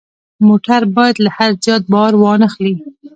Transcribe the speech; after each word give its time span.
موټر 0.47 0.81
باید 0.95 1.15
له 1.25 1.29
حد 1.35 1.53
زیات 1.65 1.83
بار 1.93 2.13
وانه 2.21 2.47
خلي. 2.53 2.75